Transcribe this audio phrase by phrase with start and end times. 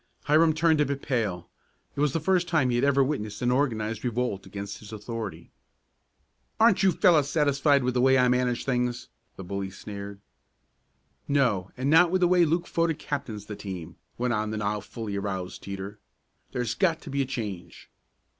[0.23, 1.47] Hiram turned a bit pale.
[1.95, 5.51] It was the first time he had ever witnessed an organized revolt against his authority.
[6.59, 10.19] "Aren't you fellows satisfied with the way I manage things?" the bully sneered.
[11.27, 14.79] "No, and not with the way Luke Fodick captains the team," went on the now
[14.79, 15.99] fully aroused Teeter.
[16.51, 17.87] "There's got to be a change."